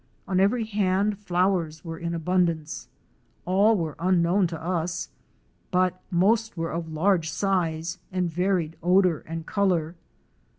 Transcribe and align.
On 0.27 0.39
every 0.39 0.63
hand 0.63 1.19
flowers 1.19 1.85
were 1.85 1.99
in 1.99 2.15
abundance. 2.15 2.87
All 3.45 3.77
were 3.77 3.95
unknown 3.99 4.47
to 4.47 4.59
us, 4.59 5.09
but 5.69 6.01
most 6.09 6.57
were 6.57 6.71
of 6.71 6.91
large 6.91 7.29
size 7.29 7.99
and 8.11 8.27
varied 8.27 8.77
odor 8.81 9.19
and 9.27 9.45
color. 9.45 9.93